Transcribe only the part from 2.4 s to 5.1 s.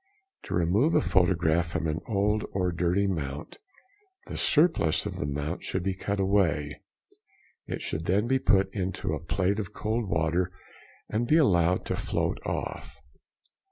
or dirty mount, the surplus